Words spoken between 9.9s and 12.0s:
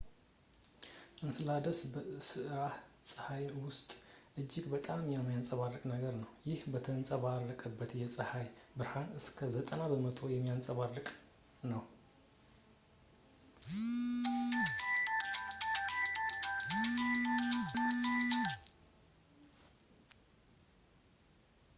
በመቶ የሚያንፀባርቅ ነው